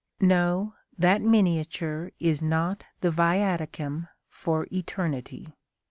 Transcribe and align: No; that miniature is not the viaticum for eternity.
No; 0.19 0.73
that 0.97 1.21
miniature 1.21 2.11
is 2.19 2.41
not 2.41 2.85
the 3.01 3.11
viaticum 3.11 4.09
for 4.27 4.65
eternity. 4.73 5.55